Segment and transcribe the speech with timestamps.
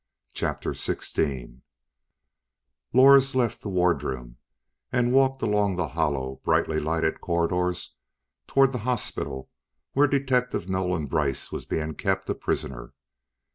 [0.33, 1.61] CHAPTER SIXTEEN
[2.91, 4.37] Lors left the wardroom
[4.91, 7.93] and walked along the hollow, brightly lighted corridors
[8.47, 9.51] toward the hospital
[9.93, 12.93] where Detective Nolan Brice was being kept a prisoner.